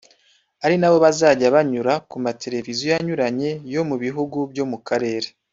ari 0.65 0.75
nabo 0.79 0.97
bazajya 1.05 1.53
banyura 1.55 1.93
ku 2.09 2.17
ma 2.23 2.31
televiziyo 2.41 2.89
anyuranye 2.99 3.51
yo 3.73 3.81
mu 3.89 3.95
bihugu 4.03 4.37
byo 4.51 4.65
mu 4.71 4.77
karere 4.87 5.27